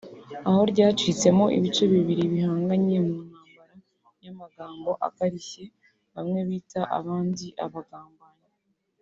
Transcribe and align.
aho 0.47 0.59
ryacitsemo 0.71 1.45
ibice 1.57 1.83
bibiri 1.91 2.23
bihanganye 2.33 2.97
mu 3.05 3.15
ntambara 3.29 3.71
y’amagambo 4.23 4.91
akarishye 5.07 5.63
bamwe 6.13 6.39
bita 6.49 6.81
abandi 6.99 7.47
‘abagambanyi’ 7.65 8.45